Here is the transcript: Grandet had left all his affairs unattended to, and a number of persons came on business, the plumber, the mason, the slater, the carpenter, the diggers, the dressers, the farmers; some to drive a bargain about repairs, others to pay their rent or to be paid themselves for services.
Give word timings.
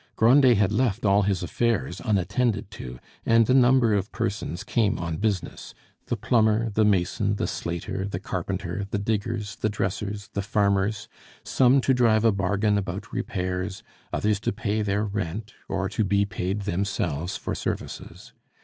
Grandet 0.15 0.57
had 0.57 0.71
left 0.71 1.05
all 1.05 1.21
his 1.21 1.43
affairs 1.43 2.01
unattended 2.03 2.71
to, 2.71 2.97
and 3.23 3.47
a 3.47 3.53
number 3.53 3.93
of 3.93 4.11
persons 4.11 4.63
came 4.63 4.97
on 4.97 5.17
business, 5.17 5.75
the 6.07 6.17
plumber, 6.17 6.71
the 6.71 6.83
mason, 6.83 7.35
the 7.35 7.45
slater, 7.45 8.07
the 8.07 8.19
carpenter, 8.19 8.87
the 8.89 8.97
diggers, 8.97 9.57
the 9.57 9.69
dressers, 9.69 10.29
the 10.33 10.41
farmers; 10.41 11.07
some 11.43 11.79
to 11.81 11.93
drive 11.93 12.25
a 12.25 12.31
bargain 12.31 12.79
about 12.79 13.13
repairs, 13.13 13.83
others 14.11 14.39
to 14.39 14.51
pay 14.51 14.81
their 14.81 15.05
rent 15.05 15.53
or 15.69 15.87
to 15.89 16.03
be 16.03 16.25
paid 16.25 16.61
themselves 16.61 17.37
for 17.37 17.53
services. 17.53 18.33